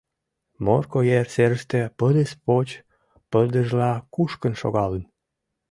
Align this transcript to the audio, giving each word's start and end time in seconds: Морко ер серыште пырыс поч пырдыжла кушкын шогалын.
Морко 0.65 0.99
ер 1.19 1.27
серыште 1.33 1.79
пырыс 1.97 2.31
поч 2.45 2.67
пырдыжла 3.31 3.91
кушкын 4.13 4.53
шогалын. 4.61 5.03